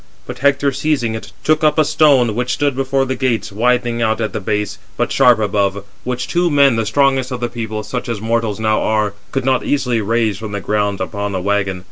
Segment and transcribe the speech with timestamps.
[0.25, 4.19] But Hector seizing it, took up a stone, which stood before the gates, widening out
[4.19, 7.83] at the base, 409 but sharp above; which two men, the strongest of the people,
[7.83, 11.79] such as mortals now are, could not easily raise from the ground upon a waggon.